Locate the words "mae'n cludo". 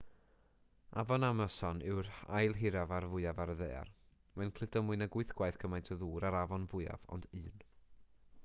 4.41-4.83